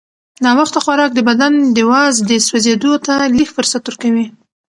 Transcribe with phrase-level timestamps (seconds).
[0.45, 4.25] ناوخته خوراک د بدن د وازدې سوځېدو ته لږ فرصت ورکوي.